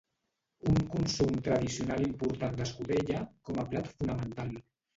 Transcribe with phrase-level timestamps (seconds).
[0.71, 4.55] Un consum tradicional important d'escudella com a plat fonamental